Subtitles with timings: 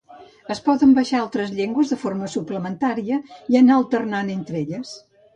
[0.53, 3.19] Es poden baixar altres llengües de forma suplementària
[3.55, 4.95] i anar alternant entre elles.